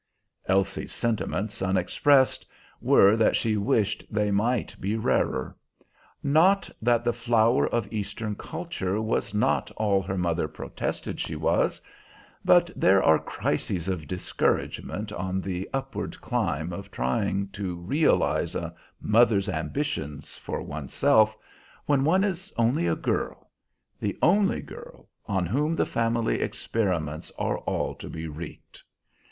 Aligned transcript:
Elsie's 0.47 0.91
sentiments, 0.91 1.61
unexpressed, 1.61 2.47
were 2.81 3.15
that 3.15 3.35
she 3.35 3.55
wished 3.55 4.03
they 4.09 4.31
might 4.31 4.75
be 4.81 4.95
rarer. 4.95 5.55
Not 6.23 6.67
that 6.81 7.03
the 7.03 7.13
flower 7.13 7.67
of 7.67 7.87
Eastern 7.93 8.33
culture 8.33 8.99
was 8.99 9.35
not 9.35 9.69
all 9.77 10.01
her 10.01 10.17
mother 10.17 10.47
protested 10.47 11.19
she 11.19 11.35
was; 11.35 11.79
but 12.43 12.71
there 12.75 13.03
are 13.03 13.19
crises 13.19 13.87
of 13.87 14.07
discouragement 14.07 15.11
on 15.11 15.39
the 15.39 15.69
upward 15.71 16.19
climb 16.19 16.73
of 16.73 16.89
trying 16.89 17.49
to 17.49 17.75
realize 17.75 18.55
a 18.55 18.73
mother's 18.99 19.49
ambitions 19.49 20.35
for 20.35 20.63
one's 20.63 20.95
self, 20.95 21.37
when 21.85 22.03
one 22.03 22.23
is 22.23 22.51
only 22.57 22.87
a 22.87 22.95
girl 22.95 23.51
the 23.99 24.17
only 24.23 24.61
girl, 24.61 25.09
on 25.27 25.45
whom 25.45 25.75
the 25.75 25.85
family 25.85 26.41
experiments 26.41 27.31
are 27.37 27.59
all 27.59 27.93
to 27.93 28.09
be 28.09 28.25
wreaked. 28.27 28.83